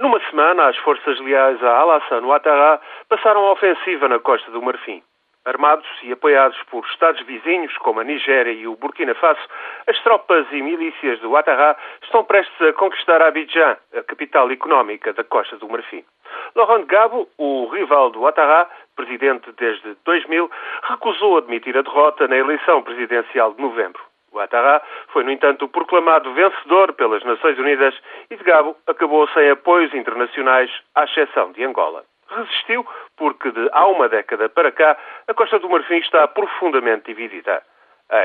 [0.00, 5.02] Numa semana, as forças leais a Alassane Ouattara passaram a ofensiva na costa do Marfim.
[5.44, 9.46] Armados e apoiados por Estados vizinhos, como a Nigéria e o Burkina Faso,
[9.86, 15.22] as tropas e milícias de Ouattara estão prestes a conquistar Abidjan, a capital económica da
[15.22, 16.02] Costa do Marfim.
[16.54, 20.50] Laurent Gbagbo, o rival de Ouattara, presidente desde 2000,
[20.84, 24.09] recusou admitir a derrota na eleição presidencial de novembro.
[24.32, 27.94] Ouattara foi, no entanto, proclamado vencedor pelas Nações Unidas
[28.30, 32.04] e de Gabo acabou sem apoios internacionais, à exceção de Angola.
[32.28, 37.62] Resistiu porque, de há uma década para cá, a Costa do Marfim está profundamente dividida.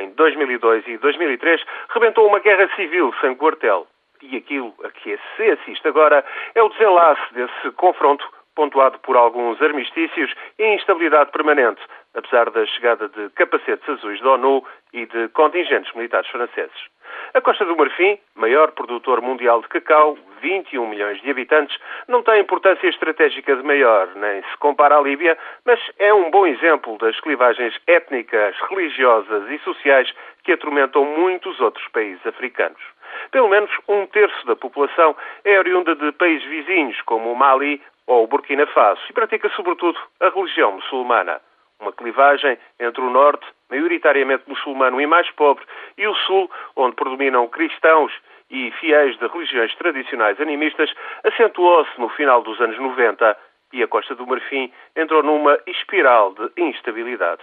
[0.00, 3.86] Em 2002 e 2003, rebentou uma guerra civil sem quartel.
[4.20, 6.24] E aquilo a que se assiste agora
[6.54, 8.24] é o desenlace desse confronto
[8.54, 11.80] pontuado por alguns armistícios e instabilidade permanente,
[12.14, 16.92] apesar da chegada de capacetes azuis da ONU e de contingentes militares franceses.
[17.34, 21.76] A Costa do Marfim, maior produtor mundial de cacau, 21 milhões de habitantes,
[22.08, 26.46] não tem importância estratégica de maior, nem se compara à Líbia, mas é um bom
[26.46, 32.82] exemplo das clivagens étnicas, religiosas e sociais que atormentam muitos outros países africanos.
[33.30, 38.24] Pelo menos um terço da população é oriunda de países vizinhos, como o Mali ou
[38.24, 41.40] o Burkina Faso, e pratica sobretudo a religião muçulmana.
[41.82, 45.64] Uma clivagem entre o norte, maioritariamente muçulmano e mais pobre,
[45.98, 48.12] e o sul, onde predominam cristãos
[48.48, 53.36] e fiéis de religiões tradicionais animistas, acentuou-se no final dos anos 90
[53.72, 57.42] e a Costa do Marfim entrou numa espiral de instabilidade.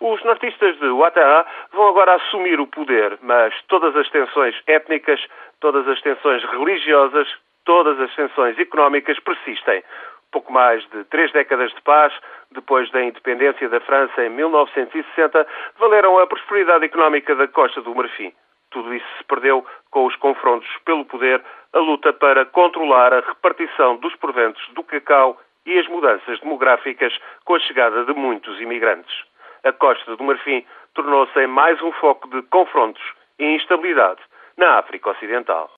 [0.00, 5.20] Os nortistas de Ouattara vão agora assumir o poder, mas todas as tensões étnicas,
[5.60, 7.28] todas as tensões religiosas,
[7.64, 9.82] todas as tensões económicas persistem.
[10.34, 12.12] Pouco mais de três décadas de paz,
[12.50, 15.46] depois da independência da França em 1960,
[15.78, 18.32] valeram a prosperidade económica da Costa do Marfim.
[18.72, 21.40] Tudo isso se perdeu com os confrontos pelo poder,
[21.72, 27.54] a luta para controlar a repartição dos proventos do cacau e as mudanças demográficas com
[27.54, 29.14] a chegada de muitos imigrantes.
[29.62, 33.04] A Costa do Marfim tornou-se mais um foco de confrontos
[33.38, 34.20] e instabilidade
[34.56, 35.70] na África Ocidental.